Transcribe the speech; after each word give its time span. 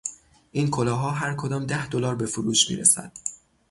این 0.51 0.69
کلاهها 0.69 1.11
هر 1.11 1.35
کدام 1.35 1.65
ده 1.65 1.87
دلار 1.89 2.15
به 2.15 2.25
فروش 2.25 2.69
میرسد. 2.69 3.11